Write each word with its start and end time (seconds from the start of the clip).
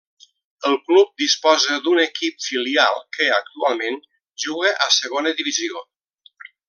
El 0.69 0.77
club 0.85 1.09
disposa 1.23 1.77
d'un 1.87 2.01
equip 2.03 2.41
filial 2.45 2.97
que, 3.17 3.29
actualment, 3.35 4.01
juga 4.47 4.73
a 4.87 4.89
Segona 4.97 5.35
Divisió. 5.43 5.85